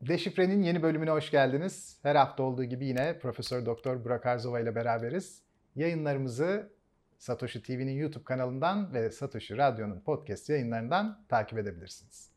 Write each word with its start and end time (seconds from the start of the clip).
Deşifre'nin 0.00 0.62
yeni 0.62 0.82
bölümüne 0.82 1.10
hoş 1.10 1.30
geldiniz. 1.30 1.98
Her 2.02 2.16
hafta 2.16 2.42
olduğu 2.42 2.64
gibi 2.64 2.86
yine 2.86 3.18
Profesör 3.18 3.66
Doktor 3.66 4.04
Burak 4.04 4.26
Arzova 4.26 4.60
ile 4.60 4.74
beraberiz. 4.74 5.42
Yayınlarımızı 5.76 6.72
Satoshi 7.18 7.62
TV'nin 7.62 7.92
YouTube 7.92 8.24
kanalından 8.24 8.94
ve 8.94 9.10
Satoshi 9.10 9.56
Radyo'nun 9.56 10.00
podcast 10.00 10.48
yayınlarından 10.48 11.24
takip 11.28 11.58
edebilirsiniz. 11.58 12.30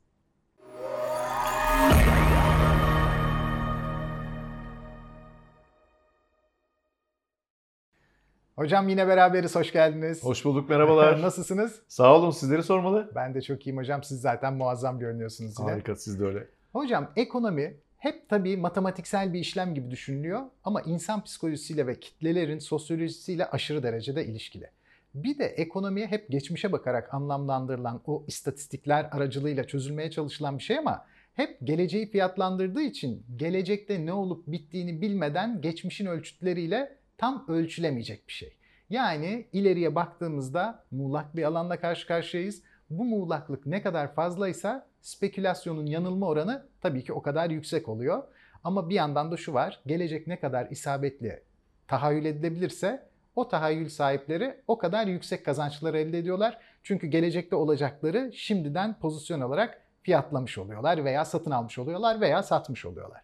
Hocam 8.56 8.90
yine 8.90 9.08
beraberiz, 9.08 9.56
hoş 9.56 9.72
geldiniz. 9.74 10.24
Hoş 10.24 10.46
bulduk, 10.46 10.70
merhabalar. 10.70 11.22
Nasılsınız? 11.22 11.82
Sağ 11.88 12.16
olun, 12.16 12.32
sizleri 12.32 12.64
sormalı. 12.64 13.12
Ben 13.16 13.34
de 13.34 13.42
çok 13.42 13.68
iyiyim 13.68 13.78
hocam. 13.78 14.04
Siz 14.04 14.22
zaten 14.22 14.54
muazzam 14.54 15.00
görünüyorsunuz 15.00 15.60
yine. 15.60 15.72
Harika, 15.72 15.96
siz 15.96 16.20
de 16.20 16.26
öyle. 16.26 16.48
Hocam 16.73 17.12
ekonomi 17.16 17.77
hep 17.98 18.30
tabii 18.30 18.58
matematiksel 18.58 19.34
bir 19.34 19.39
işlem 19.39 19.75
gibi 19.75 19.91
düşünülüyor 19.91 20.41
ama 20.63 20.81
insan 20.81 21.23
psikolojisiyle 21.23 21.88
ve 21.88 21.99
kitlelerin 21.99 22.59
sosyolojisiyle 22.59 23.45
aşırı 23.45 23.84
derecede 23.84 24.25
ilişkili. 24.25 24.70
Bir 25.15 25.39
de 25.39 25.45
ekonomiye 25.45 26.07
hep 26.07 26.29
geçmişe 26.29 26.71
bakarak 26.71 27.13
anlamlandırılan 27.13 28.01
o 28.05 28.23
istatistikler 28.27 29.09
aracılığıyla 29.12 29.63
çözülmeye 29.63 30.12
çalışılan 30.12 30.57
bir 30.57 30.63
şey 30.63 30.77
ama 30.77 31.05
hep 31.34 31.57
geleceği 31.63 32.12
fiyatlandırdığı 32.12 32.81
için 32.81 33.26
gelecekte 33.35 34.05
ne 34.05 34.13
olup 34.13 34.48
bittiğini 34.48 35.01
bilmeden 35.01 35.62
geçmişin 35.62 36.05
ölçütleriyle 36.05 36.98
tam 37.17 37.45
ölçülemeyecek 37.48 38.27
bir 38.27 38.34
şey. 38.34 38.53
Yani 38.90 39.48
ileriye 39.53 39.95
baktığımızda 39.95 40.84
muğlak 40.91 41.35
bir 41.35 41.43
alanla 41.43 41.79
karşı 41.79 42.07
karşıyayız. 42.07 42.62
Bu 42.90 43.05
muğlaklık 43.05 43.65
ne 43.65 43.81
kadar 43.81 44.15
fazlaysa 44.15 44.92
spekülasyonun 45.03 45.85
yanılma 45.85 46.27
oranı 46.27 46.66
tabii 46.81 47.03
ki 47.03 47.13
o 47.13 47.21
kadar 47.21 47.49
yüksek 47.49 47.89
oluyor. 47.89 48.23
Ama 48.63 48.89
bir 48.89 48.95
yandan 48.95 49.31
da 49.31 49.38
şu 49.38 49.53
var, 49.53 49.81
gelecek 49.85 50.27
ne 50.27 50.39
kadar 50.39 50.67
isabetli 50.70 51.43
tahayyül 51.87 52.26
edilebilirse 52.26 53.07
o 53.35 53.48
tahayyül 53.48 53.90
sahipleri 53.90 54.62
o 54.68 54.77
kadar 54.77 55.07
yüksek 55.07 55.46
kazançlar 55.46 55.93
elde 55.93 56.20
ediyorlar. 56.20 56.57
Çünkü 56.84 57.07
gelecekte 57.07 57.55
olacakları 57.55 58.31
şimdiden 58.34 58.99
pozisyon 58.99 59.41
olarak 59.41 59.81
fiyatlamış 60.01 60.57
oluyorlar 60.57 61.05
veya 61.05 61.26
satın 61.26 61.51
almış 61.51 61.79
oluyorlar 61.79 62.21
veya 62.21 62.43
satmış 62.43 62.85
oluyorlar. 62.85 63.21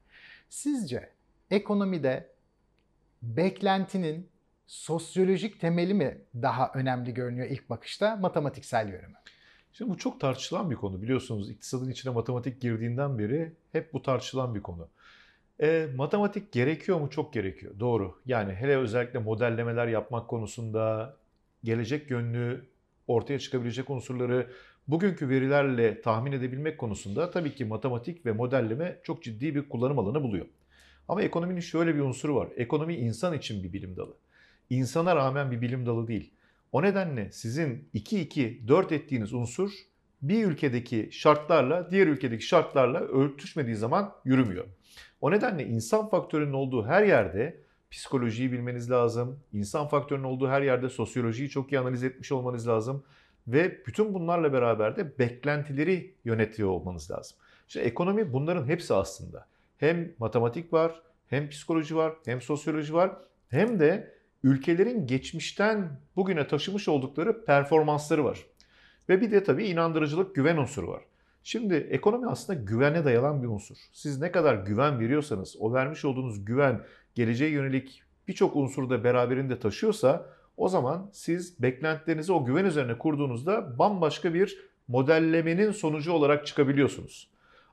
Sizce 0.49 1.09
ekonomide 1.51 2.29
beklentinin 3.21 4.29
sosyolojik 4.67 5.61
temeli 5.61 5.93
mi 5.93 6.21
daha 6.35 6.71
önemli 6.73 7.13
görünüyor 7.13 7.47
ilk 7.47 7.69
bakışta 7.69 8.15
matematiksel 8.15 8.87
yönü 8.89 9.07
mü? 9.07 9.17
Şimdi 9.79 9.91
bu 9.91 9.97
çok 9.97 10.19
tartışılan 10.19 10.71
bir 10.71 10.75
konu. 10.75 11.01
Biliyorsunuz 11.01 11.49
iktisadın 11.49 11.89
içine 11.89 12.13
matematik 12.13 12.61
girdiğinden 12.61 13.19
beri 13.19 13.51
hep 13.71 13.93
bu 13.93 14.01
tartışılan 14.01 14.55
bir 14.55 14.61
konu. 14.61 14.87
E, 15.61 15.87
matematik 15.95 16.51
gerekiyor 16.51 16.99
mu? 16.99 17.09
Çok 17.09 17.33
gerekiyor. 17.33 17.79
Doğru. 17.79 18.19
Yani 18.25 18.53
hele 18.53 18.77
özellikle 18.77 19.19
modellemeler 19.19 19.87
yapmak 19.87 20.27
konusunda 20.27 21.15
gelecek 21.63 22.11
yönlü 22.11 22.65
ortaya 23.07 23.39
çıkabilecek 23.39 23.89
unsurları 23.89 24.47
bugünkü 24.87 25.29
verilerle 25.29 26.01
tahmin 26.01 26.31
edebilmek 26.31 26.77
konusunda 26.77 27.31
tabii 27.31 27.55
ki 27.55 27.65
matematik 27.65 28.25
ve 28.25 28.31
modelleme 28.31 28.99
çok 29.03 29.23
ciddi 29.23 29.55
bir 29.55 29.69
kullanım 29.69 29.99
alanı 29.99 30.23
buluyor. 30.23 30.45
Ama 31.07 31.21
ekonominin 31.21 31.59
şöyle 31.59 31.95
bir 31.95 32.01
unsuru 32.01 32.35
var. 32.35 32.47
Ekonomi 32.57 32.95
insan 32.95 33.33
için 33.33 33.63
bir 33.63 33.73
bilim 33.73 33.97
dalı. 33.97 34.13
İnsana 34.69 35.15
rağmen 35.15 35.51
bir 35.51 35.61
bilim 35.61 35.85
dalı 35.85 36.07
değil. 36.07 36.33
O 36.71 36.81
nedenle 36.81 37.31
sizin 37.31 37.89
2-2-4 37.93 38.93
ettiğiniz 38.93 39.33
unsur 39.33 39.71
bir 40.21 40.45
ülkedeki 40.45 41.09
şartlarla 41.11 41.91
diğer 41.91 42.07
ülkedeki 42.07 42.45
şartlarla 42.45 42.99
örtüşmediği 42.99 43.75
zaman 43.75 44.15
yürümüyor. 44.25 44.65
O 45.21 45.31
nedenle 45.31 45.65
insan 45.65 46.09
faktörünün 46.09 46.53
olduğu 46.53 46.85
her 46.85 47.03
yerde 47.03 47.61
psikolojiyi 47.91 48.51
bilmeniz 48.51 48.91
lazım. 48.91 49.39
İnsan 49.53 49.87
faktörünün 49.87 50.23
olduğu 50.23 50.47
her 50.47 50.61
yerde 50.61 50.89
sosyolojiyi 50.89 51.49
çok 51.49 51.71
iyi 51.71 51.79
analiz 51.79 52.03
etmiş 52.03 52.31
olmanız 52.31 52.67
lazım. 52.67 53.03
Ve 53.47 53.85
bütün 53.87 54.13
bunlarla 54.13 54.53
beraber 54.53 54.95
de 54.95 55.19
beklentileri 55.19 56.13
yönetiyor 56.25 56.69
olmanız 56.69 57.11
lazım. 57.11 57.37
İşte 57.67 57.81
ekonomi 57.81 58.33
bunların 58.33 58.65
hepsi 58.65 58.93
aslında. 58.93 59.47
Hem 59.77 60.11
matematik 60.19 60.73
var, 60.73 61.01
hem 61.27 61.49
psikoloji 61.49 61.95
var, 61.95 62.13
hem 62.25 62.41
sosyoloji 62.41 62.93
var, 62.93 63.11
hem 63.49 63.79
de 63.79 64.18
ülkelerin 64.43 65.07
geçmişten 65.07 65.99
bugüne 66.15 66.47
taşımış 66.47 66.87
oldukları 66.87 67.45
performansları 67.45 68.25
var. 68.25 68.45
Ve 69.09 69.21
bir 69.21 69.31
de 69.31 69.43
tabii 69.43 69.65
inandırıcılık, 69.65 70.35
güven 70.35 70.57
unsuru 70.57 70.87
var. 70.87 71.03
Şimdi 71.43 71.75
ekonomi 71.75 72.27
aslında 72.27 72.59
güvene 72.59 73.05
dayalan 73.05 73.43
bir 73.43 73.47
unsur. 73.47 73.77
Siz 73.91 74.21
ne 74.21 74.31
kadar 74.31 74.55
güven 74.55 74.99
veriyorsanız, 74.99 75.55
o 75.59 75.73
vermiş 75.73 76.05
olduğunuz 76.05 76.45
güven 76.45 76.81
geleceğe 77.15 77.51
yönelik 77.51 78.03
birçok 78.27 78.55
unsuru 78.55 78.89
da 78.89 79.03
beraberinde 79.03 79.59
taşıyorsa 79.59 80.25
o 80.57 80.69
zaman 80.69 81.09
siz 81.13 81.61
beklentilerinizi 81.61 82.33
o 82.33 82.45
güven 82.45 82.65
üzerine 82.65 82.97
kurduğunuzda 82.97 83.79
bambaşka 83.79 84.33
bir 84.33 84.57
modellemenin 84.87 85.71
sonucu 85.71 86.11
olarak 86.11 86.47
çıkabiliyorsunuz. 86.47 87.29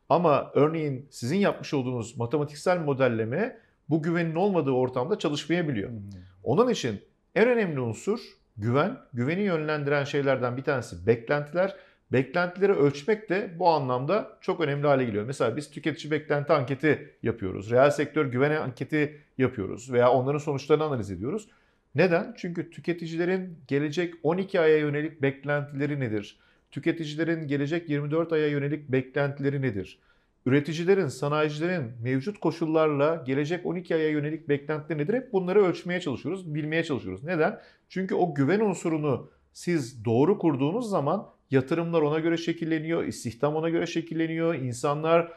Ama 0.08 0.50
örneğin 0.54 1.08
sizin 1.10 1.36
yapmış 1.36 1.74
olduğunuz 1.74 2.16
matematiksel 2.16 2.80
modelleme 2.80 3.58
bu 3.88 4.02
güvenin 4.02 4.34
olmadığı 4.34 4.70
ortamda 4.70 5.18
çalışmayabiliyor. 5.18 5.90
Hmm. 5.90 6.00
Onun 6.42 6.70
için 6.70 7.00
en 7.34 7.48
önemli 7.48 7.80
unsur 7.80 8.20
güven. 8.56 8.98
Güveni 9.12 9.42
yönlendiren 9.42 10.04
şeylerden 10.04 10.56
bir 10.56 10.62
tanesi 10.62 11.06
beklentiler. 11.06 11.76
Beklentileri 12.12 12.72
ölçmek 12.72 13.28
de 13.30 13.54
bu 13.58 13.68
anlamda 13.68 14.38
çok 14.40 14.60
önemli 14.60 14.86
hale 14.86 15.04
geliyor. 15.04 15.24
Mesela 15.24 15.56
biz 15.56 15.70
tüketici 15.70 16.10
beklenti 16.10 16.52
anketi 16.52 17.14
yapıyoruz. 17.22 17.70
Reel 17.70 17.90
sektör 17.90 18.26
güven 18.26 18.50
anketi 18.50 19.20
yapıyoruz 19.38 19.92
veya 19.92 20.12
onların 20.12 20.38
sonuçlarını 20.38 20.84
analiz 20.84 21.10
ediyoruz. 21.10 21.48
Neden? 21.94 22.34
Çünkü 22.38 22.70
tüketicilerin 22.70 23.58
gelecek 23.68 24.14
12 24.22 24.60
aya 24.60 24.76
yönelik 24.76 25.22
beklentileri 25.22 26.00
nedir? 26.00 26.38
Tüketicilerin 26.70 27.48
gelecek 27.48 27.90
24 27.90 28.32
aya 28.32 28.48
yönelik 28.48 28.88
beklentileri 28.88 29.62
nedir? 29.62 29.98
Üreticilerin, 30.46 31.08
sanayicilerin 31.08 31.92
mevcut 32.02 32.40
koşullarla 32.40 33.22
gelecek 33.26 33.66
12 33.66 33.94
aya 33.94 34.10
yönelik 34.10 34.48
beklentileri 34.48 34.98
nedir? 34.98 35.14
Hep 35.14 35.32
bunları 35.32 35.64
ölçmeye 35.64 36.00
çalışıyoruz, 36.00 36.54
bilmeye 36.54 36.84
çalışıyoruz. 36.84 37.24
Neden? 37.24 37.60
Çünkü 37.88 38.14
o 38.14 38.34
güven 38.34 38.60
unsurunu 38.60 39.30
siz 39.52 40.04
doğru 40.04 40.38
kurduğunuz 40.38 40.90
zaman 40.90 41.30
yatırımlar 41.50 42.02
ona 42.02 42.18
göre 42.18 42.36
şekilleniyor, 42.36 43.04
istihdam 43.04 43.56
ona 43.56 43.68
göre 43.68 43.86
şekilleniyor, 43.86 44.54
insanlar 44.54 45.32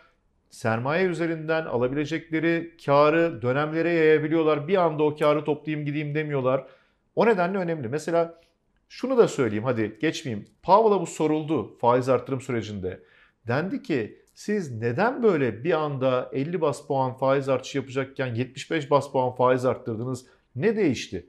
sermaye 0.50 1.06
üzerinden 1.06 1.66
alabilecekleri 1.66 2.75
karı 2.86 3.42
dönemlere 3.42 3.92
yayabiliyorlar. 3.92 4.68
Bir 4.68 4.78
anda 4.78 5.03
o 5.03 5.16
karı 5.16 5.44
toplayayım 5.44 5.86
gideyim 5.86 6.16
demiyorlar. 6.16 6.68
O 7.16 7.25
nedenle 7.25 7.58
önemli. 7.58 7.88
Mesela 7.88 8.42
şunu 8.90 9.18
da 9.18 9.28
söyleyeyim 9.28 9.64
hadi 9.64 9.98
geçmeyeyim. 10.02 10.48
Powell'a 10.64 11.02
bu 11.02 11.06
soruldu 11.06 11.78
faiz 11.78 12.09
artırım 12.09 12.42
sürecinde. 12.42 13.00
Dendi 13.48 13.81
ki 13.81 14.19
siz 14.39 14.72
neden 14.72 15.23
böyle 15.23 15.63
bir 15.63 15.72
anda 15.72 16.29
50 16.33 16.61
bas 16.61 16.88
puan 16.88 17.17
faiz 17.17 17.50
artışı 17.50 17.77
yapacakken 17.77 18.35
75 18.35 18.91
bas 18.91 19.11
puan 19.11 19.35
faiz 19.35 19.66
arttırdınız? 19.66 20.25
Ne 20.55 20.75
değişti? 20.75 21.27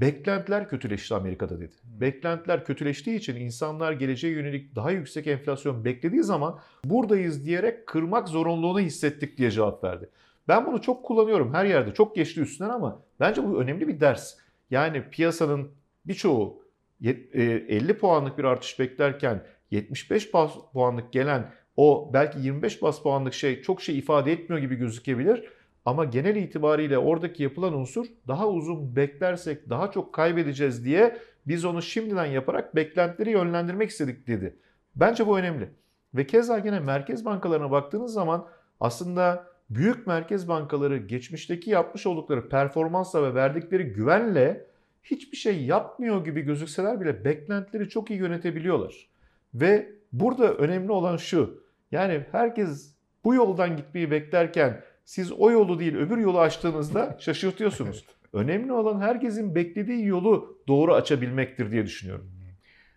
Beklentiler 0.00 0.68
kötüleşti 0.68 1.14
Amerika'da 1.14 1.60
dedi. 1.60 1.74
Beklentiler 1.84 2.64
kötüleştiği 2.64 3.16
için 3.16 3.36
insanlar 3.36 3.92
geleceğe 3.92 4.32
yönelik 4.32 4.76
daha 4.76 4.90
yüksek 4.90 5.26
enflasyon 5.26 5.84
beklediği 5.84 6.22
zaman 6.22 6.58
buradayız 6.84 7.46
diyerek 7.46 7.86
kırmak 7.86 8.28
zorunluluğunu 8.28 8.80
hissettik 8.80 9.38
diye 9.38 9.50
cevap 9.50 9.84
verdi. 9.84 10.10
Ben 10.48 10.66
bunu 10.66 10.80
çok 10.80 11.04
kullanıyorum 11.04 11.54
her 11.54 11.64
yerde. 11.64 11.94
Çok 11.94 12.16
geçti 12.16 12.40
üstünden 12.40 12.70
ama 12.70 13.02
bence 13.20 13.44
bu 13.44 13.60
önemli 13.60 13.88
bir 13.88 14.00
ders. 14.00 14.34
Yani 14.70 15.10
piyasanın 15.10 15.70
birçoğu 16.06 16.62
50 17.02 17.92
e, 17.92 17.98
puanlık 17.98 18.38
bir 18.38 18.44
artış 18.44 18.78
beklerken 18.78 19.46
75 19.70 20.30
puanlık 20.72 21.12
gelen 21.12 21.52
o 21.76 22.10
belki 22.12 22.38
25 22.40 22.82
bas 22.82 23.02
puanlık 23.02 23.34
şey 23.34 23.62
çok 23.62 23.82
şey 23.82 23.98
ifade 23.98 24.32
etmiyor 24.32 24.62
gibi 24.62 24.76
gözükebilir. 24.76 25.44
Ama 25.84 26.04
genel 26.04 26.36
itibariyle 26.36 26.98
oradaki 26.98 27.42
yapılan 27.42 27.74
unsur 27.74 28.06
daha 28.28 28.48
uzun 28.48 28.96
beklersek 28.96 29.70
daha 29.70 29.90
çok 29.90 30.12
kaybedeceğiz 30.12 30.84
diye 30.84 31.16
biz 31.46 31.64
onu 31.64 31.82
şimdiden 31.82 32.24
yaparak 32.26 32.74
beklentileri 32.74 33.30
yönlendirmek 33.30 33.90
istedik 33.90 34.26
dedi. 34.26 34.56
Bence 34.96 35.26
bu 35.26 35.38
önemli. 35.38 35.68
Ve 36.14 36.26
keza 36.26 36.58
yine 36.58 36.80
merkez 36.80 37.24
bankalarına 37.24 37.70
baktığınız 37.70 38.12
zaman 38.12 38.48
aslında 38.80 39.46
büyük 39.70 40.06
merkez 40.06 40.48
bankaları 40.48 40.96
geçmişteki 40.96 41.70
yapmış 41.70 42.06
oldukları 42.06 42.48
performansla 42.48 43.22
ve 43.22 43.34
verdikleri 43.34 43.84
güvenle 43.84 44.66
hiçbir 45.02 45.36
şey 45.36 45.64
yapmıyor 45.64 46.24
gibi 46.24 46.40
gözükseler 46.40 47.00
bile 47.00 47.24
beklentileri 47.24 47.88
çok 47.88 48.10
iyi 48.10 48.18
yönetebiliyorlar. 48.18 49.08
Ve 49.54 49.92
burada 50.12 50.54
önemli 50.54 50.92
olan 50.92 51.16
şu. 51.16 51.65
Yani 51.92 52.26
herkes 52.32 52.94
bu 53.24 53.34
yoldan 53.34 53.76
gitmeyi 53.76 54.10
beklerken 54.10 54.82
siz 55.04 55.32
o 55.32 55.50
yolu 55.50 55.78
değil 55.78 55.96
öbür 55.96 56.18
yolu 56.18 56.40
açtığınızda 56.40 57.16
şaşırtıyorsunuz. 57.20 58.04
Önemli 58.32 58.72
olan 58.72 59.00
herkesin 59.00 59.54
beklediği 59.54 60.06
yolu 60.06 60.58
doğru 60.68 60.94
açabilmektir 60.94 61.70
diye 61.70 61.84
düşünüyorum. 61.84 62.32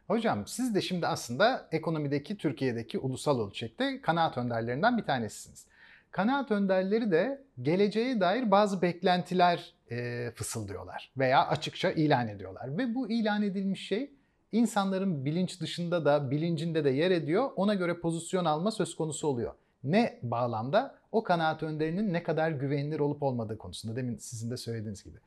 Hocam 0.08 0.48
siz 0.48 0.76
de 0.76 0.82
şimdi 0.82 1.08
aslında 1.08 1.68
ekonomideki 1.72 2.38
Türkiye'deki 2.38 3.00
ulusal 3.00 3.48
ölçekte 3.48 4.02
kanaat 4.02 4.38
önderlerinden 4.38 4.98
bir 4.98 5.04
tanesisiniz. 5.04 5.66
Kanaat 6.12 6.52
önderleri 6.52 7.12
de 7.12 7.42
geleceğe 7.62 8.20
dair 8.20 8.52
bazı 8.52 8.82
beklentiler 8.82 9.74
e, 9.92 10.32
fısıldıyorlar 10.36 11.12
veya 11.18 11.48
açıkça 11.48 11.92
ilan 11.92 12.28
ediyorlar. 12.28 12.78
Ve 12.78 12.96
bu 12.96 13.10
ilan 13.10 13.44
edilmiş 13.44 13.88
şey 13.88 14.12
insanların 14.52 15.26
bilinç 15.26 15.62
dışında 15.62 16.06
da 16.06 16.32
bilincinde 16.32 16.84
de 16.84 16.90
yer 16.90 17.12
ediyor. 17.12 17.50
Ona 17.56 17.74
göre 17.74 18.00
pozisyon 18.00 18.46
alma 18.46 18.72
söz 18.72 18.96
konusu 18.96 19.28
oluyor. 19.28 19.54
Ne 19.84 20.20
bağlamda? 20.24 20.96
O 21.12 21.24
kanaat 21.24 21.64
önderinin 21.64 22.14
ne 22.14 22.24
kadar 22.24 22.52
güvenilir 22.52 23.00
olup 23.00 23.24
olmadığı 23.24 23.58
konusunda 23.58 23.96
demin 23.96 24.18
sizin 24.18 24.52
de 24.52 24.58
söylediğiniz 24.58 25.04
gibi. 25.04 25.18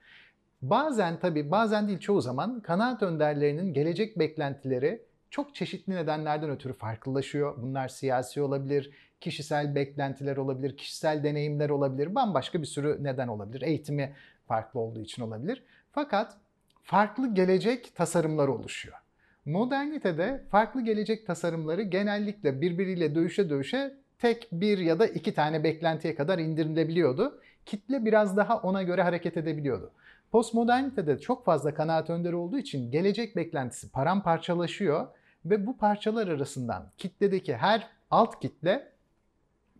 Bazen 0.62 1.20
tabii 1.20 1.50
bazen 1.50 1.88
değil 1.88 1.98
çoğu 1.98 2.20
zaman 2.20 2.60
kanaat 2.60 3.02
önderlerinin 3.02 3.72
gelecek 3.72 4.18
beklentileri 4.18 5.02
çok 5.30 5.54
çeşitli 5.54 5.94
nedenlerden 5.94 6.50
ötürü 6.50 6.72
farklılaşıyor. 6.72 7.62
Bunlar 7.62 7.88
siyasi 7.88 8.42
olabilir, 8.42 8.90
kişisel 9.20 9.74
beklentiler 9.74 10.36
olabilir, 10.36 10.76
kişisel 10.76 11.24
deneyimler 11.24 11.70
olabilir, 11.70 12.14
bambaşka 12.14 12.60
bir 12.60 12.66
sürü 12.66 13.04
neden 13.04 13.28
olabilir. 13.28 13.62
Eğitimi 13.62 14.14
farklı 14.46 14.80
olduğu 14.80 15.00
için 15.00 15.22
olabilir. 15.22 15.62
Fakat 15.92 16.36
farklı 16.82 17.34
gelecek 17.34 17.94
tasarımları 17.94 18.52
oluşuyor. 18.52 19.01
Modernitede 19.46 20.44
farklı 20.50 20.80
gelecek 20.84 21.26
tasarımları 21.26 21.82
genellikle 21.82 22.60
birbiriyle 22.60 23.14
dövüşe 23.14 23.50
dövüşe 23.50 23.94
tek 24.18 24.48
bir 24.52 24.78
ya 24.78 24.98
da 24.98 25.06
iki 25.06 25.34
tane 25.34 25.64
beklentiye 25.64 26.14
kadar 26.14 26.38
indirilebiliyordu. 26.38 27.40
Kitle 27.66 28.04
biraz 28.04 28.36
daha 28.36 28.58
ona 28.58 28.82
göre 28.82 29.02
hareket 29.02 29.36
edebiliyordu. 29.36 29.90
Postmodernitede 30.32 31.18
çok 31.18 31.44
fazla 31.44 31.74
kanaat 31.74 32.10
önderi 32.10 32.36
olduğu 32.36 32.58
için 32.58 32.90
gelecek 32.90 33.36
beklentisi 33.36 33.90
paramparçalaşıyor 33.90 35.06
ve 35.44 35.66
bu 35.66 35.78
parçalar 35.78 36.28
arasından 36.28 36.90
kitledeki 36.98 37.56
her 37.56 37.88
alt 38.10 38.40
kitle 38.40 38.88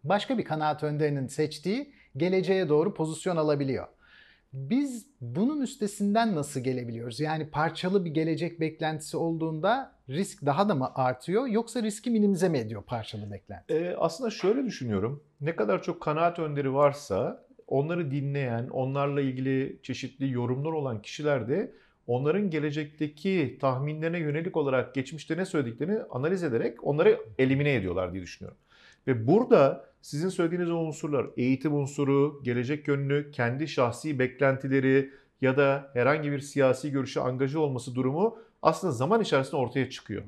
başka 0.05 0.38
bir 0.38 0.44
kanaat 0.44 0.82
önderinin 0.82 1.26
seçtiği 1.26 1.93
geleceğe 2.17 2.69
doğru 2.69 2.94
pozisyon 2.94 3.37
alabiliyor. 3.37 3.88
Biz 4.52 5.06
bunun 5.20 5.60
üstesinden 5.60 6.34
nasıl 6.34 6.60
gelebiliyoruz? 6.60 7.20
Yani 7.20 7.50
parçalı 7.50 8.04
bir 8.04 8.10
gelecek 8.10 8.60
beklentisi 8.60 9.16
olduğunda 9.16 9.93
risk 10.08 10.46
daha 10.46 10.69
da 10.69 10.75
mı 10.75 10.93
artıyor 10.94 11.46
yoksa 11.46 11.82
riski 11.82 12.10
minimize 12.10 12.49
mi 12.49 12.58
ediyor 12.58 12.82
parçalı 12.82 13.31
beklenti? 13.31 13.75
Ee, 13.75 13.94
aslında 13.99 14.31
şöyle 14.31 14.64
düşünüyorum. 14.64 15.22
Ne 15.40 15.56
kadar 15.56 15.82
çok 15.82 16.00
kanaat 16.00 16.38
önderi 16.38 16.75
varsa 16.75 17.46
onları 17.66 18.10
dinleyen, 18.10 18.69
onlarla 18.69 19.20
ilgili 19.20 19.81
çeşitli 19.82 20.32
yorumlar 20.32 20.72
olan 20.72 21.02
kişiler 21.02 21.48
de 21.48 21.72
onların 22.06 22.50
gelecekteki 22.50 23.58
tahminlerine 23.60 24.19
yönelik 24.19 24.56
olarak 24.56 24.94
geçmişte 24.94 25.37
ne 25.37 25.44
söylediklerini 25.44 25.98
analiz 26.10 26.43
ederek 26.43 26.87
onları 26.87 27.20
elimine 27.38 27.75
ediyorlar 27.75 28.12
diye 28.12 28.22
düşünüyorum. 28.22 28.58
Ve 29.06 29.26
burada 29.26 29.84
sizin 30.02 30.28
söylediğiniz 30.28 30.70
o 30.70 30.76
unsurlar, 30.76 31.26
eğitim 31.37 31.75
unsuru, 31.75 32.40
gelecek 32.44 32.88
yönlü, 32.88 33.31
kendi 33.31 33.69
şahsi 33.69 34.19
beklentileri 34.19 35.10
ya 35.40 35.56
da 35.56 35.90
herhangi 35.93 36.32
bir 36.32 36.40
siyasi 36.40 36.90
görüşe 36.90 37.20
angaja 37.20 37.58
olması 37.58 37.94
durumu 37.94 38.38
aslında 38.62 38.93
zaman 38.93 39.20
içerisinde 39.20 39.56
ortaya 39.56 39.90
çıkıyor. 39.90 40.22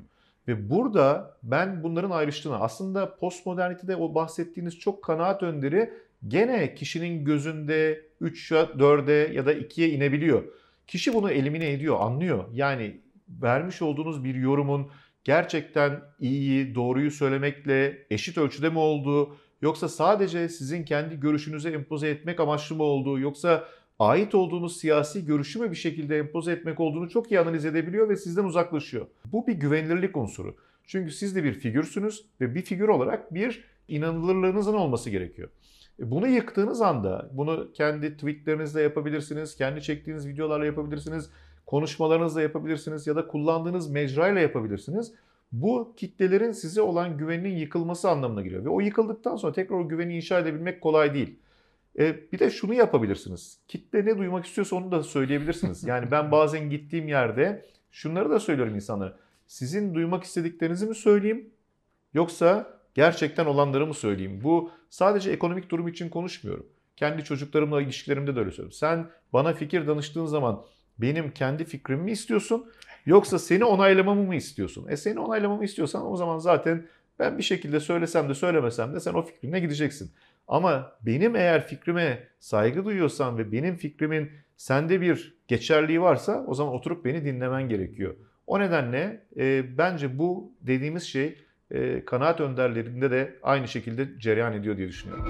Ve 0.47 0.69
burada 0.69 1.37
ben 1.43 1.83
bunların 1.83 2.11
ayrıştığını, 2.11 2.59
aslında 2.59 3.15
postmodernitede 3.15 3.95
o 3.95 4.15
bahsettiğiniz 4.15 4.79
çok 4.79 5.03
kanaat 5.03 5.43
önderi 5.43 5.93
gene 6.27 6.75
kişinin 6.75 7.25
gözünde 7.25 8.05
3'e, 8.21 8.57
4'e 8.57 9.33
ya 9.33 9.45
da 9.45 9.53
2'ye 9.53 9.89
inebiliyor. 9.89 10.43
Kişi 10.87 11.13
bunu 11.13 11.31
elimine 11.31 11.71
ediyor, 11.71 11.97
anlıyor. 11.99 12.43
Yani 12.53 13.01
vermiş 13.29 13.81
olduğunuz 13.81 14.23
bir 14.23 14.35
yorumun 14.35 14.87
gerçekten 15.25 16.01
iyiyi, 16.19 16.75
doğruyu 16.75 17.11
söylemekle 17.11 18.05
eşit 18.09 18.37
ölçüde 18.37 18.69
mi 18.69 18.79
olduğu, 18.79 19.37
yoksa 19.61 19.89
sadece 19.89 20.49
sizin 20.49 20.83
kendi 20.83 21.19
görüşünüze 21.19 21.69
empoze 21.69 22.09
etmek 22.09 22.39
amaçlı 22.39 22.75
mı 22.75 22.83
olduğu, 22.83 23.19
yoksa 23.19 23.67
ait 23.99 24.35
olduğunuz 24.35 24.77
siyasi 24.77 25.25
görüşü 25.25 25.59
mü 25.59 25.71
bir 25.71 25.75
şekilde 25.75 26.17
empoze 26.17 26.51
etmek 26.51 26.79
olduğunu 26.79 27.09
çok 27.09 27.31
iyi 27.31 27.39
analiz 27.39 27.65
edebiliyor 27.65 28.09
ve 28.09 28.15
sizden 28.15 28.43
uzaklaşıyor. 28.43 29.07
Bu 29.31 29.47
bir 29.47 29.53
güvenilirlik 29.53 30.17
unsuru. 30.17 30.55
Çünkü 30.87 31.11
siz 31.11 31.35
de 31.35 31.43
bir 31.43 31.53
figürsünüz 31.53 32.25
ve 32.41 32.55
bir 32.55 32.61
figür 32.61 32.87
olarak 32.87 33.33
bir 33.33 33.63
inanılırlığınızın 33.87 34.73
olması 34.73 35.09
gerekiyor. 35.09 35.49
E, 35.99 36.11
bunu 36.11 36.27
yıktığınız 36.27 36.81
anda, 36.81 37.29
bunu 37.33 37.71
kendi 37.73 38.17
tweetlerinizle 38.17 38.81
yapabilirsiniz, 38.81 39.55
kendi 39.55 39.81
çektiğiniz 39.81 40.27
videolarla 40.27 40.65
yapabilirsiniz, 40.65 41.29
konuşmalarınızla 41.65 42.41
yapabilirsiniz 42.41 43.07
ya 43.07 43.15
da 43.15 43.27
kullandığınız 43.27 43.89
mecrayla 43.89 44.41
yapabilirsiniz. 44.41 45.13
Bu 45.51 45.93
kitlelerin 45.97 46.51
size 46.51 46.81
olan 46.81 47.17
güveninin 47.17 47.57
yıkılması 47.57 48.09
anlamına 48.09 48.41
geliyor. 48.41 48.65
Ve 48.65 48.69
o 48.69 48.79
yıkıldıktan 48.79 49.35
sonra 49.35 49.53
tekrar 49.53 49.75
o 49.75 49.87
güveni 49.87 50.15
inşa 50.15 50.39
edebilmek 50.39 50.81
kolay 50.81 51.13
değil. 51.13 51.39
E, 51.99 52.31
bir 52.31 52.39
de 52.39 52.49
şunu 52.49 52.73
yapabilirsiniz. 52.73 53.59
Kitle 53.67 54.05
ne 54.05 54.17
duymak 54.17 54.45
istiyorsa 54.45 54.75
onu 54.75 54.91
da 54.91 55.03
söyleyebilirsiniz. 55.03 55.83
Yani 55.87 56.11
ben 56.11 56.31
bazen 56.31 56.69
gittiğim 56.69 57.07
yerde 57.07 57.65
şunları 57.91 58.29
da 58.29 58.39
söylüyorum 58.39 58.75
insanlara. 58.75 59.17
Sizin 59.47 59.95
duymak 59.95 60.23
istediklerinizi 60.23 60.85
mi 60.85 60.95
söyleyeyim 60.95 61.49
yoksa 62.13 62.79
gerçekten 62.93 63.45
olanları 63.45 63.87
mı 63.87 63.93
söyleyeyim? 63.93 64.39
Bu 64.43 64.71
sadece 64.89 65.31
ekonomik 65.31 65.69
durum 65.69 65.87
için 65.87 66.09
konuşmuyorum. 66.09 66.65
Kendi 66.95 67.23
çocuklarımla 67.23 67.81
ilişkilerimde 67.81 68.35
de 68.35 68.39
öyle 68.39 68.51
söylüyorum. 68.51 68.71
Sen 68.71 69.07
bana 69.33 69.53
fikir 69.53 69.87
danıştığın 69.87 70.25
zaman 70.25 70.65
benim 70.97 71.31
kendi 71.31 71.65
fikrimi 71.65 72.03
mi 72.03 72.11
istiyorsun 72.11 72.71
yoksa 73.05 73.39
seni 73.39 73.65
onaylamamı 73.65 74.23
mı 74.23 74.35
istiyorsun? 74.35 74.87
E 74.89 74.97
seni 74.97 75.19
onaylamamı 75.19 75.65
istiyorsan 75.65 76.11
o 76.11 76.17
zaman 76.17 76.37
zaten 76.37 76.85
ben 77.19 77.37
bir 77.37 77.43
şekilde 77.43 77.79
söylesem 77.79 78.29
de 78.29 78.33
söylemesem 78.33 78.93
de 78.93 78.99
sen 78.99 79.13
o 79.13 79.21
fikrine 79.21 79.59
gideceksin. 79.59 80.11
Ama 80.47 80.91
benim 81.01 81.35
eğer 81.35 81.67
fikrime 81.67 82.27
saygı 82.39 82.85
duyuyorsan 82.85 83.37
ve 83.37 83.51
benim 83.51 83.77
fikrimin 83.77 84.31
sende 84.57 85.01
bir 85.01 85.37
geçerliği 85.47 86.01
varsa 86.01 86.45
o 86.47 86.53
zaman 86.53 86.73
oturup 86.73 87.05
beni 87.05 87.25
dinlemen 87.25 87.69
gerekiyor. 87.69 88.15
O 88.47 88.59
nedenle 88.59 89.21
e, 89.37 89.77
bence 89.77 90.17
bu 90.17 90.53
dediğimiz 90.61 91.03
şey 91.03 91.37
e, 91.71 92.05
kanaat 92.05 92.41
önderlerinde 92.41 93.11
de 93.11 93.35
aynı 93.43 93.67
şekilde 93.67 94.19
cereyan 94.19 94.53
ediyor 94.53 94.77
diye 94.77 94.87
düşünüyorum. 94.87 95.25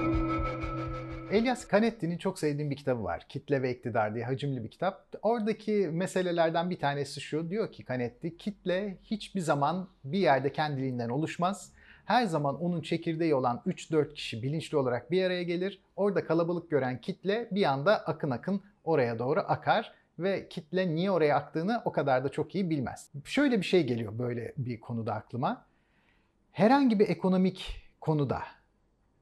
Elias 1.31 1.71
Canetti'nin 1.71 2.17
çok 2.17 2.39
sevdiğim 2.39 2.71
bir 2.71 2.75
kitabı 2.75 3.03
var. 3.03 3.25
Kitle 3.29 3.61
ve 3.61 3.71
İktidar 3.75 4.15
diye 4.15 4.25
hacimli 4.25 4.63
bir 4.63 4.71
kitap. 4.71 5.15
Oradaki 5.21 5.89
meselelerden 5.91 6.69
bir 6.69 6.79
tanesi 6.79 7.21
şu. 7.21 7.49
Diyor 7.49 7.71
ki 7.71 7.85
Canetti, 7.85 8.37
kitle 8.37 8.97
hiçbir 9.03 9.41
zaman 9.41 9.87
bir 10.03 10.19
yerde 10.19 10.51
kendiliğinden 10.51 11.09
oluşmaz. 11.09 11.71
Her 12.05 12.25
zaman 12.25 12.61
onun 12.61 12.81
çekirdeği 12.81 13.35
olan 13.35 13.61
3-4 13.67 14.13
kişi 14.13 14.43
bilinçli 14.43 14.77
olarak 14.77 15.11
bir 15.11 15.23
araya 15.23 15.43
gelir. 15.43 15.81
Orada 15.95 16.25
kalabalık 16.25 16.69
gören 16.69 17.01
kitle 17.01 17.47
bir 17.51 17.63
anda 17.63 18.05
akın 18.05 18.31
akın 18.31 18.61
oraya 18.83 19.19
doğru 19.19 19.39
akar 19.39 19.93
ve 20.19 20.47
kitle 20.49 20.95
niye 20.95 21.11
oraya 21.11 21.35
aktığını 21.35 21.81
o 21.85 21.91
kadar 21.91 22.23
da 22.23 22.29
çok 22.29 22.55
iyi 22.55 22.69
bilmez. 22.69 23.11
Şöyle 23.25 23.57
bir 23.57 23.65
şey 23.65 23.87
geliyor 23.87 24.19
böyle 24.19 24.53
bir 24.57 24.79
konuda 24.79 25.13
aklıma. 25.13 25.65
Herhangi 26.51 26.99
bir 26.99 27.09
ekonomik 27.09 27.89
konuda 28.01 28.39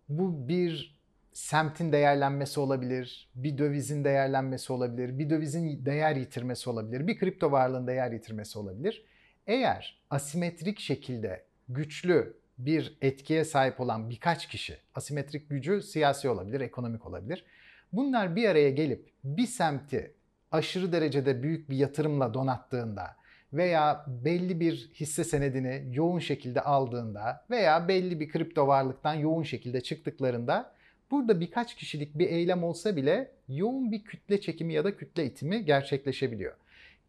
bu 0.10 0.48
bir 0.48 0.94
semtin 1.34 1.92
değerlenmesi 1.92 2.60
olabilir, 2.60 3.30
bir 3.36 3.58
dövizin 3.58 4.04
değerlenmesi 4.04 4.74
olabilir, 4.74 5.20
bir 5.20 5.30
dövizin 5.30 5.86
değer 5.86 6.16
yitirmesi 6.16 6.70
olabilir, 6.70 7.08
bir 7.08 7.18
kripto 7.20 7.52
varlığın 7.52 7.88
değer 7.88 8.12
yitirmesi 8.12 8.60
olabilir. 8.60 9.06
Eğer 9.48 10.02
asimetrik 10.10 10.80
şekilde 10.80 11.46
güçlü 11.70 12.38
bir 12.58 12.98
etkiye 13.02 13.46
sahip 13.46 13.80
olan 13.80 14.10
birkaç 14.10 14.48
kişi, 14.48 14.78
asimetrik 14.96 15.50
gücü 15.50 15.82
siyasi 15.82 16.30
olabilir, 16.30 16.62
ekonomik 16.62 17.06
olabilir. 17.06 17.46
Bunlar 17.94 18.36
bir 18.36 18.50
araya 18.50 18.70
gelip 18.70 19.10
bir 19.24 19.48
semti 19.48 20.16
aşırı 20.52 20.92
derecede 20.92 21.44
büyük 21.44 21.70
bir 21.70 21.78
yatırımla 21.78 22.34
donattığında 22.34 23.16
veya 23.54 24.06
belli 24.08 24.60
bir 24.60 24.92
hisse 24.94 25.24
senedini 25.24 25.96
yoğun 25.96 26.20
şekilde 26.20 26.62
aldığında 26.62 27.46
veya 27.50 27.88
belli 27.88 28.20
bir 28.20 28.30
kripto 28.30 28.68
varlıktan 28.68 29.14
yoğun 29.14 29.44
şekilde 29.44 29.82
çıktıklarında 29.82 30.74
burada 31.14 31.40
birkaç 31.40 31.76
kişilik 31.76 32.18
bir 32.18 32.30
eylem 32.30 32.64
olsa 32.64 32.96
bile 32.96 33.32
yoğun 33.48 33.92
bir 33.92 34.04
kütle 34.04 34.42
çekimi 34.42 34.74
ya 34.74 34.84
da 34.84 34.98
kütle 34.98 35.26
itimi 35.26 35.66
gerçekleşebiliyor. 35.66 36.54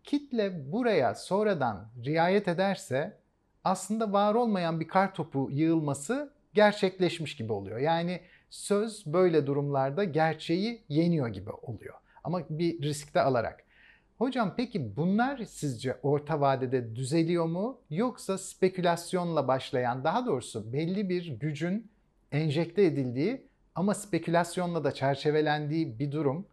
Kitle 0.05 0.73
buraya 0.73 1.15
sonradan 1.15 1.89
riayet 2.05 2.49
ederse 2.49 3.17
aslında 3.65 4.13
var 4.13 4.35
olmayan 4.35 4.81
bir 4.81 4.89
kar 4.89 5.15
topu 5.15 5.49
yığılması 5.53 6.33
gerçekleşmiş 6.55 7.37
gibi 7.37 7.53
oluyor. 7.53 7.79
Yani 7.79 8.21
söz 8.51 9.07
böyle 9.07 9.47
durumlarda 9.47 10.05
gerçeği 10.05 10.83
yeniyor 10.89 11.29
gibi 11.29 11.51
oluyor. 11.51 11.95
Ama 12.25 12.43
bir 12.51 12.83
riskte 12.83 13.21
alarak. 13.21 13.65
Hocam 14.19 14.55
peki 14.57 14.97
bunlar 14.97 15.45
sizce 15.45 15.97
orta 16.03 16.41
vadede 16.41 16.97
düzeliyor 16.97 17.47
mu 17.47 17.79
yoksa 17.91 18.39
spekülasyonla 18.39 19.49
başlayan 19.49 20.05
daha 20.05 20.27
doğrusu 20.27 20.73
belli 20.73 21.09
bir 21.09 21.27
gücün 21.27 21.91
enjekte 22.33 22.85
edildiği 22.85 23.54
ama 23.75 23.95
spekülasyonla 23.95 24.85
da 24.85 24.93
çerçevelendiği 24.93 25.99
bir 25.99 26.13
durum 26.13 26.47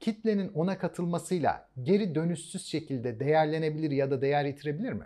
kitlenin 0.00 0.48
ona 0.48 0.78
katılmasıyla 0.78 1.68
geri 1.82 2.14
dönüşsüz 2.14 2.66
şekilde 2.66 3.20
değerlenebilir 3.20 3.90
ya 3.90 4.10
da 4.10 4.20
değer 4.20 4.44
yitirebilir 4.44 4.92
mi? 4.92 5.04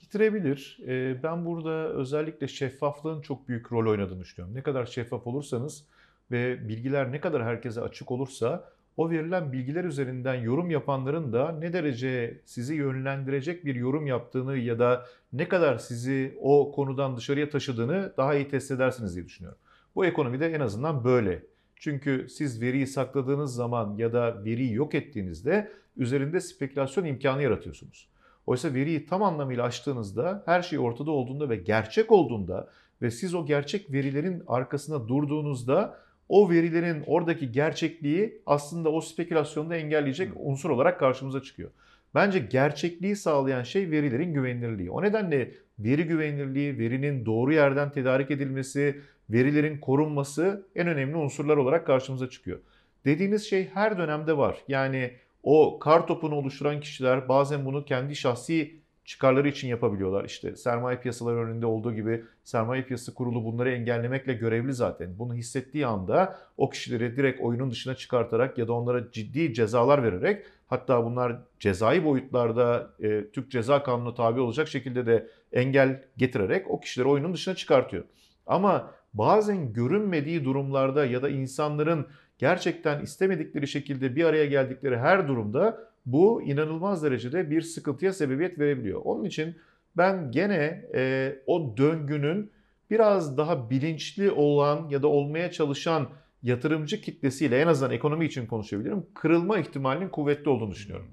Yitirebilir. 0.00 0.78
Ben 1.22 1.46
burada 1.46 1.88
özellikle 1.88 2.48
şeffaflığın 2.48 3.20
çok 3.20 3.48
büyük 3.48 3.72
rol 3.72 3.90
oynadığını 3.90 4.20
düşünüyorum. 4.20 4.54
Ne 4.54 4.62
kadar 4.62 4.86
şeffaf 4.86 5.26
olursanız 5.26 5.84
ve 6.30 6.68
bilgiler 6.68 7.12
ne 7.12 7.20
kadar 7.20 7.44
herkese 7.44 7.80
açık 7.80 8.10
olursa 8.10 8.64
o 8.96 9.10
verilen 9.10 9.52
bilgiler 9.52 9.84
üzerinden 9.84 10.34
yorum 10.34 10.70
yapanların 10.70 11.32
da 11.32 11.52
ne 11.52 11.72
derece 11.72 12.40
sizi 12.44 12.74
yönlendirecek 12.74 13.64
bir 13.64 13.74
yorum 13.74 14.06
yaptığını 14.06 14.56
ya 14.56 14.78
da 14.78 15.06
ne 15.32 15.48
kadar 15.48 15.78
sizi 15.78 16.38
o 16.40 16.72
konudan 16.72 17.16
dışarıya 17.16 17.50
taşıdığını 17.50 18.12
daha 18.16 18.34
iyi 18.34 18.48
test 18.48 18.70
edersiniz 18.70 19.14
diye 19.14 19.26
düşünüyorum. 19.26 19.58
Bu 19.94 20.06
ekonomide 20.06 20.46
en 20.46 20.60
azından 20.60 21.04
böyle. 21.04 21.42
Çünkü 21.76 22.26
siz 22.30 22.62
veriyi 22.62 22.86
sakladığınız 22.86 23.54
zaman 23.54 23.96
ya 23.96 24.12
da 24.12 24.44
veriyi 24.44 24.74
yok 24.74 24.94
ettiğinizde 24.94 25.72
üzerinde 25.96 26.40
spekülasyon 26.40 27.04
imkanı 27.04 27.42
yaratıyorsunuz. 27.42 28.08
Oysa 28.46 28.74
veriyi 28.74 29.06
tam 29.06 29.22
anlamıyla 29.22 29.64
açtığınızda 29.64 30.42
her 30.46 30.62
şey 30.62 30.78
ortada 30.78 31.10
olduğunda 31.10 31.48
ve 31.50 31.56
gerçek 31.56 32.12
olduğunda 32.12 32.70
ve 33.02 33.10
siz 33.10 33.34
o 33.34 33.46
gerçek 33.46 33.92
verilerin 33.92 34.42
arkasında 34.46 35.08
durduğunuzda 35.08 35.98
o 36.28 36.50
verilerin 36.50 37.02
oradaki 37.06 37.52
gerçekliği 37.52 38.42
aslında 38.46 38.92
o 38.92 39.00
spekülasyonu 39.00 39.70
da 39.70 39.76
engelleyecek 39.76 40.32
unsur 40.36 40.70
olarak 40.70 41.00
karşımıza 41.00 41.42
çıkıyor. 41.42 41.70
Bence 42.14 42.38
gerçekliği 42.38 43.16
sağlayan 43.16 43.62
şey 43.62 43.90
verilerin 43.90 44.34
güvenilirliği. 44.34 44.90
O 44.90 45.02
nedenle 45.02 45.54
veri 45.78 46.04
güvenilirliği, 46.04 46.78
verinin 46.78 47.26
doğru 47.26 47.52
yerden 47.52 47.92
tedarik 47.92 48.30
edilmesi, 48.30 49.00
verilerin 49.32 49.78
korunması 49.78 50.66
en 50.74 50.88
önemli 50.88 51.16
unsurlar 51.16 51.56
olarak 51.56 51.86
karşımıza 51.86 52.30
çıkıyor. 52.30 52.58
Dediğiniz 53.04 53.50
şey 53.50 53.68
her 53.74 53.98
dönemde 53.98 54.36
var. 54.36 54.58
Yani 54.68 55.12
o 55.42 55.78
kar 55.78 56.06
topunu 56.06 56.34
oluşturan 56.34 56.80
kişiler 56.80 57.28
bazen 57.28 57.64
bunu 57.64 57.84
kendi 57.84 58.16
şahsi 58.16 58.80
çıkarları 59.04 59.48
için 59.48 59.68
yapabiliyorlar. 59.68 60.24
İşte 60.24 60.56
sermaye 60.56 60.98
piyasaları 60.98 61.36
önünde 61.36 61.66
olduğu 61.66 61.94
gibi 61.94 62.24
sermaye 62.44 62.82
piyasası 62.82 63.14
kurulu 63.14 63.44
bunları 63.44 63.70
engellemekle 63.70 64.32
görevli 64.32 64.72
zaten. 64.72 65.18
Bunu 65.18 65.34
hissettiği 65.34 65.86
anda 65.86 66.38
o 66.56 66.70
kişileri 66.70 67.16
direkt 67.16 67.40
oyunun 67.40 67.70
dışına 67.70 67.94
çıkartarak 67.94 68.58
ya 68.58 68.68
da 68.68 68.72
onlara 68.72 69.10
ciddi 69.10 69.54
cezalar 69.54 70.02
vererek 70.02 70.46
hatta 70.66 71.04
bunlar 71.04 71.38
cezai 71.60 72.04
boyutlarda 72.04 72.90
e, 73.00 73.30
Türk 73.32 73.50
Ceza 73.50 73.82
Kanunu 73.82 74.14
tabi 74.14 74.40
olacak 74.40 74.68
şekilde 74.68 75.06
de 75.06 75.26
engel 75.52 76.02
getirerek 76.16 76.70
o 76.70 76.80
kişileri 76.80 77.08
oyunun 77.08 77.34
dışına 77.34 77.54
çıkartıyor. 77.54 78.04
Ama 78.46 78.90
bazen 79.14 79.72
görünmediği 79.72 80.44
durumlarda 80.44 81.06
ya 81.06 81.22
da 81.22 81.28
insanların 81.28 82.06
gerçekten 82.38 83.00
istemedikleri 83.00 83.68
şekilde 83.68 84.16
bir 84.16 84.24
araya 84.24 84.46
geldikleri 84.46 84.98
her 84.98 85.28
durumda 85.28 85.90
bu 86.06 86.42
inanılmaz 86.42 87.02
derecede 87.02 87.50
bir 87.50 87.62
sıkıntıya 87.62 88.12
sebebiyet 88.12 88.58
verebiliyor. 88.58 89.00
Onun 89.04 89.24
için 89.24 89.56
ben 89.96 90.30
gene 90.30 90.84
e, 90.94 91.34
o 91.46 91.76
döngünün 91.76 92.50
biraz 92.90 93.36
daha 93.36 93.70
bilinçli 93.70 94.30
olan 94.30 94.88
ya 94.88 95.02
da 95.02 95.08
olmaya 95.08 95.50
çalışan 95.50 96.08
yatırımcı 96.42 97.00
kitlesiyle 97.00 97.60
en 97.60 97.66
azından 97.66 97.92
ekonomi 97.92 98.24
için 98.24 98.46
konuşabilirim. 98.46 99.06
Kırılma 99.14 99.58
ihtimalinin 99.58 100.08
kuvvetli 100.08 100.50
olduğunu 100.50 100.70
düşünüyorum. 100.70 101.10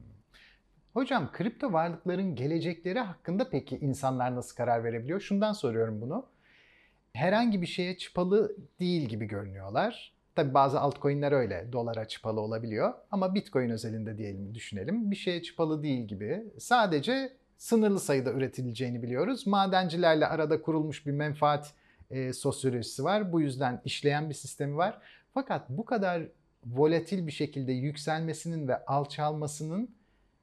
Hocam 0.93 1.31
kripto 1.31 1.73
varlıkların 1.73 2.35
gelecekleri 2.35 2.99
hakkında 2.99 3.49
peki 3.49 3.77
insanlar 3.77 4.35
nasıl 4.35 4.55
karar 4.55 4.83
verebiliyor? 4.83 5.19
Şundan 5.19 5.53
soruyorum 5.53 6.01
bunu. 6.01 6.25
Herhangi 7.17 7.61
bir 7.61 7.67
şeye 7.67 7.97
çıpalı 7.97 8.55
değil 8.79 9.09
gibi 9.09 9.25
görünüyorlar. 9.25 10.13
Tabi 10.35 10.53
bazı 10.53 10.79
altcoin'ler 10.79 11.31
öyle 11.31 11.67
dolara 11.71 12.07
çıpalı 12.07 12.41
olabiliyor 12.41 12.93
ama 13.11 13.35
Bitcoin 13.35 13.69
özelinde 13.69 14.17
diyelim 14.17 14.55
düşünelim. 14.55 15.11
Bir 15.11 15.15
şeye 15.15 15.41
çıpalı 15.41 15.83
değil 15.83 16.07
gibi. 16.07 16.43
Sadece 16.59 17.33
sınırlı 17.57 17.99
sayıda 17.99 18.31
üretileceğini 18.31 19.03
biliyoruz. 19.03 19.47
Madencilerle 19.47 20.27
arada 20.27 20.61
kurulmuş 20.61 21.05
bir 21.05 21.11
menfaat 21.11 21.73
e, 22.11 22.33
sosyolojisi 22.33 23.03
var. 23.03 23.33
Bu 23.33 23.41
yüzden 23.41 23.81
işleyen 23.85 24.29
bir 24.29 24.35
sistemi 24.35 24.77
var. 24.77 25.01
Fakat 25.33 25.69
bu 25.69 25.85
kadar 25.85 26.23
volatil 26.65 27.27
bir 27.27 27.31
şekilde 27.31 27.71
yükselmesinin 27.71 28.67
ve 28.67 28.85
alçalmasının 28.85 29.89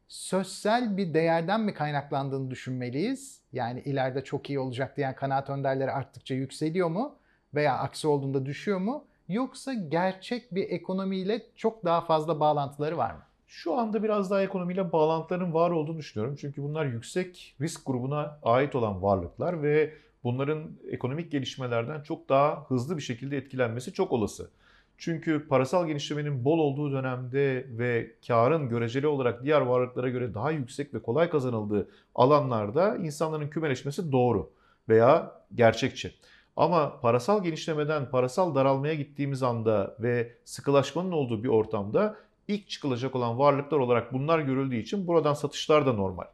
sözsel 0.08 0.96
bir 0.96 1.14
değerden 1.14 1.60
mi 1.60 1.74
kaynaklandığını 1.74 2.50
düşünmeliyiz? 2.50 3.40
Yani 3.52 3.80
ileride 3.80 4.24
çok 4.24 4.50
iyi 4.50 4.58
olacak 4.58 4.96
diyen 4.96 5.14
kanaat 5.14 5.50
önderleri 5.50 5.90
arttıkça 5.90 6.34
yükseliyor 6.34 6.88
mu? 6.88 7.16
Veya 7.54 7.78
aksi 7.78 8.08
olduğunda 8.08 8.46
düşüyor 8.46 8.78
mu? 8.78 9.04
Yoksa 9.28 9.74
gerçek 9.74 10.54
bir 10.54 10.70
ekonomiyle 10.70 11.42
çok 11.56 11.84
daha 11.84 12.00
fazla 12.00 12.40
bağlantıları 12.40 12.96
var 12.96 13.10
mı? 13.10 13.22
Şu 13.46 13.74
anda 13.74 14.02
biraz 14.02 14.30
daha 14.30 14.42
ekonomiyle 14.42 14.92
bağlantıların 14.92 15.54
var 15.54 15.70
olduğunu 15.70 15.98
düşünüyorum. 15.98 16.36
Çünkü 16.40 16.62
bunlar 16.62 16.86
yüksek 16.86 17.56
risk 17.60 17.86
grubuna 17.86 18.38
ait 18.42 18.74
olan 18.74 19.02
varlıklar 19.02 19.62
ve 19.62 19.94
bunların 20.24 20.70
ekonomik 20.90 21.32
gelişmelerden 21.32 22.02
çok 22.02 22.28
daha 22.28 22.64
hızlı 22.68 22.96
bir 22.96 23.02
şekilde 23.02 23.36
etkilenmesi 23.36 23.92
çok 23.92 24.12
olası. 24.12 24.50
Çünkü 24.98 25.48
parasal 25.48 25.86
genişlemenin 25.86 26.44
bol 26.44 26.58
olduğu 26.58 26.92
dönemde 26.92 27.66
ve 27.70 28.10
karın 28.26 28.68
göreceli 28.68 29.06
olarak 29.06 29.44
diğer 29.44 29.60
varlıklara 29.60 30.08
göre 30.08 30.34
daha 30.34 30.50
yüksek 30.50 30.94
ve 30.94 31.02
kolay 31.02 31.30
kazanıldığı 31.30 31.88
alanlarda 32.14 32.96
insanların 32.96 33.48
kümeleşmesi 33.48 34.12
doğru 34.12 34.50
veya 34.88 35.32
gerçekçi. 35.54 36.14
Ama 36.56 37.00
parasal 37.00 37.42
genişlemeden 37.42 38.10
parasal 38.10 38.54
daralmaya 38.54 38.94
gittiğimiz 38.94 39.42
anda 39.42 39.96
ve 40.00 40.32
sıkılaşmanın 40.44 41.12
olduğu 41.12 41.44
bir 41.44 41.48
ortamda 41.48 42.16
ilk 42.48 42.68
çıkılacak 42.68 43.16
olan 43.16 43.38
varlıklar 43.38 43.78
olarak 43.78 44.12
bunlar 44.12 44.38
görüldüğü 44.38 44.76
için 44.76 45.06
buradan 45.06 45.34
satışlar 45.34 45.86
da 45.86 45.92
normal. 45.92 46.24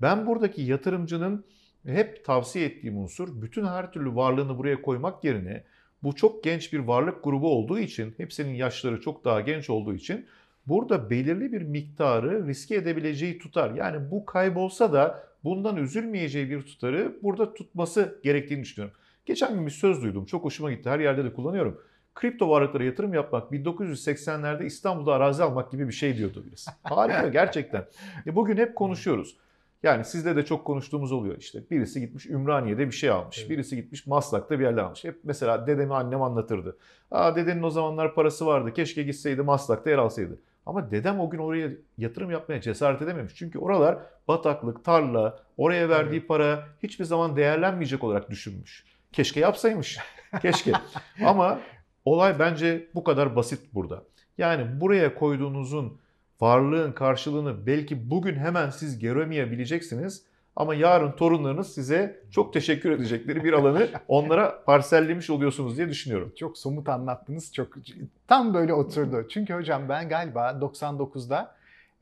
Ben 0.00 0.26
buradaki 0.26 0.62
yatırımcının 0.62 1.44
hep 1.86 2.24
tavsiye 2.24 2.66
ettiğim 2.66 2.98
unsur 2.98 3.42
bütün 3.42 3.66
her 3.66 3.92
türlü 3.92 4.14
varlığını 4.14 4.58
buraya 4.58 4.82
koymak 4.82 5.24
yerine 5.24 5.64
bu 6.02 6.14
çok 6.14 6.44
genç 6.44 6.72
bir 6.72 6.78
varlık 6.78 7.24
grubu 7.24 7.48
olduğu 7.48 7.78
için 7.78 8.14
hepsinin 8.16 8.54
yaşları 8.54 9.00
çok 9.00 9.24
daha 9.24 9.40
genç 9.40 9.70
olduğu 9.70 9.94
için 9.94 10.26
burada 10.66 11.10
belirli 11.10 11.52
bir 11.52 11.62
miktarı 11.62 12.46
riske 12.46 12.74
edebileceği 12.74 13.38
tutar. 13.38 13.74
Yani 13.74 14.10
bu 14.10 14.26
kaybolsa 14.26 14.92
da 14.92 15.24
bundan 15.44 15.76
üzülmeyeceği 15.76 16.50
bir 16.50 16.62
tutarı 16.62 17.16
burada 17.22 17.54
tutması 17.54 18.20
gerektiğini 18.22 18.62
düşünüyorum. 18.62 18.96
Geçen 19.26 19.54
gün 19.54 19.66
bir 19.66 19.70
söz 19.70 20.02
duydum. 20.02 20.24
Çok 20.24 20.44
hoşuma 20.44 20.72
gitti. 20.72 20.90
Her 20.90 21.00
yerde 21.00 21.24
de 21.24 21.32
kullanıyorum. 21.32 21.80
Kripto 22.14 22.50
varlıklara 22.50 22.84
yatırım 22.84 23.14
yapmak 23.14 23.52
1980'lerde 23.52 24.64
İstanbul'da 24.64 25.14
arazi 25.14 25.42
almak 25.42 25.70
gibi 25.70 25.88
bir 25.88 25.92
şey 25.92 26.16
diyordu 26.16 26.44
birisi. 26.46 26.70
Harika 26.82 27.28
gerçekten. 27.28 27.84
E 28.26 28.36
bugün 28.36 28.56
hep 28.56 28.74
konuşuyoruz. 28.74 29.36
Yani 29.82 30.04
sizle 30.04 30.36
de 30.36 30.44
çok 30.44 30.64
konuştuğumuz 30.64 31.12
oluyor 31.12 31.38
işte. 31.38 31.62
Birisi 31.70 32.00
gitmiş 32.00 32.26
Ümraniye'de 32.26 32.86
bir 32.86 32.92
şey 32.92 33.10
almış. 33.10 33.38
Evet. 33.38 33.50
Birisi 33.50 33.76
gitmiş 33.76 34.06
Maslak'ta 34.06 34.58
bir 34.58 34.64
yerden 34.64 34.84
almış. 34.84 35.04
Hep 35.04 35.20
mesela 35.24 35.66
dedemi 35.66 35.94
annem 35.94 36.22
anlatırdı. 36.22 36.76
Aa 37.10 37.36
dedenin 37.36 37.62
o 37.62 37.70
zamanlar 37.70 38.14
parası 38.14 38.46
vardı. 38.46 38.72
Keşke 38.72 39.02
gitseydi 39.02 39.42
Maslak'ta 39.42 39.90
yer 39.90 39.98
alsaydı. 39.98 40.38
Ama 40.66 40.90
dedem 40.90 41.20
o 41.20 41.30
gün 41.30 41.38
oraya 41.38 41.70
yatırım 41.98 42.30
yapmaya 42.30 42.60
cesaret 42.60 43.02
edememiş. 43.02 43.34
Çünkü 43.34 43.58
oralar 43.58 43.98
bataklık, 44.28 44.84
tarla, 44.84 45.38
oraya 45.56 45.88
verdiği 45.88 46.18
evet. 46.18 46.28
para 46.28 46.68
hiçbir 46.82 47.04
zaman 47.04 47.36
değerlenmeyecek 47.36 48.04
olarak 48.04 48.30
düşünmüş. 48.30 48.84
Keşke 49.12 49.40
yapsaymış. 49.40 49.98
Keşke. 50.42 50.72
Ama 51.24 51.58
olay 52.04 52.38
bence 52.38 52.88
bu 52.94 53.04
kadar 53.04 53.36
basit 53.36 53.74
burada. 53.74 54.02
Yani 54.38 54.80
buraya 54.80 55.14
koyduğunuzun 55.14 56.00
varlığın 56.42 56.92
karşılığını 56.92 57.66
belki 57.66 58.10
bugün 58.10 58.36
hemen 58.36 58.70
siz 58.70 58.98
göremeyebileceksiniz. 58.98 60.22
Ama 60.56 60.74
yarın 60.74 61.12
torunlarınız 61.12 61.74
size 61.74 62.20
çok 62.30 62.52
teşekkür 62.52 62.90
edecekleri 62.90 63.44
bir 63.44 63.52
alanı 63.52 63.88
onlara 64.08 64.64
parsellemiş 64.64 65.30
oluyorsunuz 65.30 65.76
diye 65.76 65.88
düşünüyorum. 65.88 66.32
Çok 66.36 66.58
somut 66.58 66.88
anlattınız. 66.88 67.52
Çok 67.52 67.74
tam 68.28 68.54
böyle 68.54 68.74
oturdu. 68.74 69.26
Çünkü 69.30 69.54
hocam 69.54 69.88
ben 69.88 70.08
galiba 70.08 70.50
99'da 70.50 71.54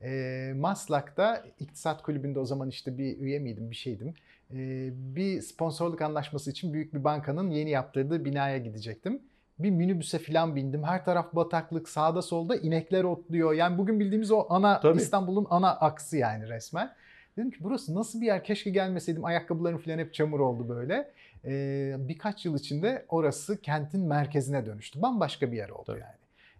e, 0.02 0.52
Maslak'ta 0.56 1.44
iktisat 1.58 2.02
kulübünde 2.02 2.38
o 2.38 2.44
zaman 2.44 2.68
işte 2.68 2.98
bir 2.98 3.18
üye 3.18 3.38
miydim 3.38 3.70
bir 3.70 3.76
şeydim. 3.76 4.14
E, 4.50 4.88
bir 4.92 5.40
sponsorluk 5.40 6.02
anlaşması 6.02 6.50
için 6.50 6.72
büyük 6.72 6.94
bir 6.94 7.04
bankanın 7.04 7.50
yeni 7.50 7.70
yaptırdığı 7.70 8.24
binaya 8.24 8.58
gidecektim 8.58 9.22
bir 9.62 9.70
minibüse 9.70 10.18
falan 10.18 10.56
bindim. 10.56 10.84
Her 10.84 11.04
taraf 11.04 11.34
bataklık, 11.34 11.88
sağda 11.88 12.22
solda 12.22 12.56
inekler 12.56 13.04
otluyor. 13.04 13.52
Yani 13.52 13.78
bugün 13.78 14.00
bildiğimiz 14.00 14.30
o 14.30 14.46
ana 14.48 14.80
Tabii. 14.80 14.98
İstanbul'un 14.98 15.46
ana 15.50 15.70
aksı 15.70 16.16
yani 16.16 16.48
resmen. 16.48 16.94
Dedim 17.36 17.50
ki 17.50 17.58
burası 17.60 17.94
nasıl 17.94 18.20
bir 18.20 18.26
yer? 18.26 18.44
Keşke 18.44 18.70
gelmeseydim. 18.70 19.24
Ayakkabılarım 19.24 19.78
falan 19.78 19.98
hep 19.98 20.14
çamur 20.14 20.40
oldu 20.40 20.68
böyle. 20.68 21.10
Ee, 21.44 21.96
birkaç 21.98 22.44
yıl 22.44 22.58
içinde 22.58 23.06
orası 23.08 23.60
kentin 23.60 24.00
merkezine 24.00 24.66
dönüştü. 24.66 25.02
Bambaşka 25.02 25.52
bir 25.52 25.56
yer 25.56 25.68
oldu 25.68 25.84
Tabii. 25.86 26.00
yani. 26.00 26.14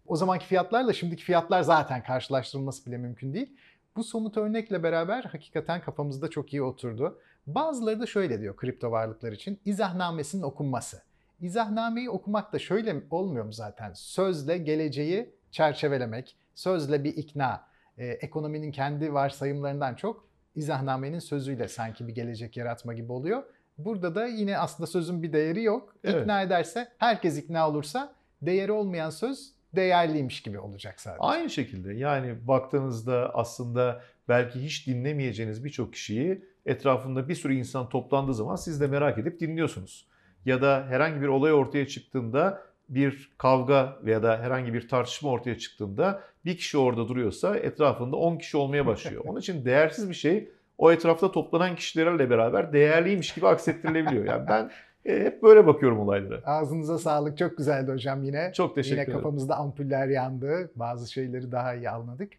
O 0.07 0.16
zamanki 0.16 0.47
fiyatlarla 0.47 0.92
şimdiki 0.92 1.25
fiyatlar 1.25 1.62
zaten 1.62 2.02
karşılaştırılması 2.02 2.87
bile 2.87 2.99
mümkün 2.99 3.35
değil. 3.35 3.57
Bu 3.97 4.04
somut 4.04 4.37
örnekle 4.37 4.83
beraber 4.83 5.25
hakikaten 5.25 5.80
kafamızda 5.80 6.30
çok 6.30 6.52
iyi 6.52 6.62
oturdu. 6.62 7.21
Bazıları 7.47 8.00
da 8.00 8.07
şöyle 8.07 8.40
diyor 8.40 8.57
kripto 8.57 8.90
varlıklar 8.90 9.33
için 9.33 9.61
izahnamesinin 9.64 10.42
okunması. 10.42 11.02
İzahnameyi 11.40 12.11
okumak 12.11 12.52
da 12.52 12.59
şöyle 12.59 13.02
olmuyor 13.11 13.44
mu 13.44 13.52
zaten? 13.52 13.92
Sözle 13.94 14.59
geleceği 14.59 15.35
çerçevelemek, 15.50 16.37
sözle 16.54 17.04
bir 17.04 17.16
ikna, 17.16 17.64
e, 17.99 18.06
ekonominin 18.06 18.73
kendi 18.73 19.14
varsayımlarından 19.14 19.94
çok 19.94 20.28
izahnamenin 20.54 21.18
sözüyle 21.18 21.68
sanki 21.68 22.09
bir 22.09 22.14
gelecek 22.14 22.56
yaratma 22.56 22.94
gibi 22.94 23.12
oluyor. 23.12 23.42
Burada 23.78 24.14
da 24.14 24.26
yine 24.26 24.59
aslında 24.59 24.87
sözün 24.87 25.23
bir 25.23 25.32
değeri 25.32 25.62
yok. 25.62 25.97
Evet. 26.04 26.23
İkna 26.23 26.42
ederse, 26.42 26.88
herkes 26.99 27.38
ikna 27.38 27.68
olursa 27.68 28.14
değeri 28.42 28.73
olmayan 28.73 29.11
söz 29.11 29.52
değerliymiş 29.75 30.42
gibi 30.42 30.59
olacak 30.59 31.00
sadece. 31.00 31.20
Aynı 31.20 31.50
şekilde 31.50 31.92
yani 31.92 32.49
baktığınızda 32.49 33.30
aslında 33.35 34.02
belki 34.28 34.64
hiç 34.64 34.87
dinlemeyeceğiniz 34.87 35.64
birçok 35.64 35.92
kişiyi 35.92 36.44
etrafında 36.66 37.28
bir 37.28 37.35
sürü 37.35 37.54
insan 37.54 37.88
toplandığı 37.88 38.35
zaman 38.35 38.56
siz 38.56 38.80
de 38.80 38.87
merak 38.87 39.18
edip 39.18 39.40
dinliyorsunuz. 39.40 40.10
Ya 40.44 40.62
da 40.62 40.87
herhangi 40.88 41.23
bir 41.23 41.28
olay 41.28 41.52
ortaya 41.52 41.87
çıktığında 41.87 42.62
bir 42.88 43.30
kavga 43.38 43.99
veya 44.04 44.23
da 44.23 44.38
herhangi 44.38 44.75
bir 44.75 44.88
tartışma 44.88 45.30
ortaya 45.30 45.59
çıktığında 45.59 46.23
bir 46.44 46.56
kişi 46.56 46.78
orada 46.78 47.09
duruyorsa 47.09 47.56
etrafında 47.56 48.16
10 48.16 48.37
kişi 48.37 48.56
olmaya 48.56 48.87
başlıyor. 48.87 49.25
Onun 49.28 49.40
için 49.40 49.64
değersiz 49.64 50.09
bir 50.09 50.14
şey 50.14 50.50
o 50.78 50.92
etrafta 50.92 51.32
toplanan 51.32 51.76
kişilerle 51.76 52.30
beraber 52.30 52.73
değerliymiş 52.73 53.35
gibi 53.35 53.49
aksettirilebiliyor. 53.49 54.25
Yani 54.25 54.49
ben 54.49 54.70
e, 55.04 55.25
hep 55.25 55.42
böyle 55.42 55.66
bakıyorum 55.66 55.99
olaylara. 56.00 56.42
Ağzınıza 56.44 56.99
sağlık. 56.99 57.38
Çok 57.38 57.59
güzeldi 57.59 57.92
hocam 57.92 58.23
yine. 58.25 58.52
Çok 58.52 58.75
teşekkür 58.75 58.97
Yine 58.97 59.02
ederim. 59.04 59.18
kafamızda 59.18 59.56
ampuller 59.56 60.09
yandı. 60.09 60.70
Bazı 60.76 61.12
şeyleri 61.12 61.52
daha 61.52 61.75
iyi 61.75 61.90
anladık. 61.90 62.32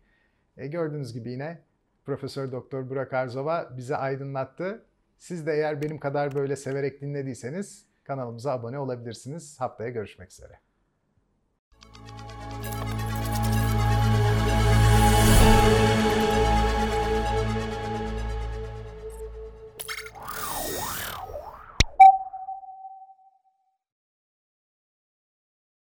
E, 0.57 0.67
gördüğünüz 0.67 1.13
gibi 1.13 1.31
yine 1.31 1.59
Profesör 2.05 2.51
Doktor 2.51 2.89
Burak 2.89 3.13
Arzova 3.13 3.69
bizi 3.77 3.95
aydınlattı. 3.95 4.83
Siz 5.17 5.47
de 5.47 5.53
eğer 5.53 5.81
benim 5.81 5.99
kadar 5.99 6.35
böyle 6.35 6.55
severek 6.55 7.01
dinlediyseniz 7.01 7.85
kanalımıza 8.03 8.51
abone 8.51 8.79
olabilirsiniz. 8.79 9.61
Haftaya 9.61 9.89
görüşmek 9.89 10.31
üzere. 10.31 10.70